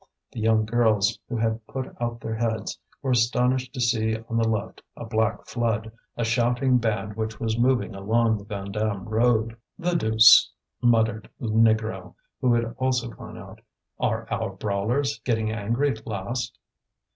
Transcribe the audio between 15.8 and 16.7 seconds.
at last?"